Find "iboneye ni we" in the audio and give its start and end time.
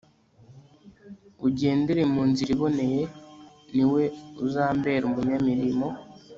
2.55-4.03